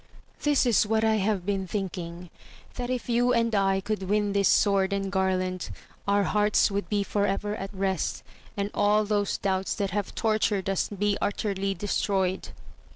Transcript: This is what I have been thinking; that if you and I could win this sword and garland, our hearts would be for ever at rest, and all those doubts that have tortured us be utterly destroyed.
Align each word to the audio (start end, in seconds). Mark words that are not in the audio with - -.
This 0.41 0.65
is 0.65 0.87
what 0.87 1.03
I 1.03 1.17
have 1.17 1.45
been 1.45 1.67
thinking; 1.67 2.31
that 2.73 2.89
if 2.89 3.07
you 3.07 3.33
and 3.33 3.53
I 3.53 3.81
could 3.81 4.01
win 4.09 4.33
this 4.33 4.47
sword 4.49 4.93
and 4.93 5.11
garland, 5.11 5.69
our 6.07 6.23
hearts 6.23 6.71
would 6.71 6.89
be 6.89 7.03
for 7.03 7.27
ever 7.27 7.55
at 7.55 7.71
rest, 7.71 8.23
and 8.57 8.71
all 8.73 9.05
those 9.05 9.37
doubts 9.37 9.75
that 9.75 9.91
have 9.91 10.15
tortured 10.15 10.71
us 10.71 10.89
be 10.89 11.19
utterly 11.21 11.75
destroyed. 11.75 12.49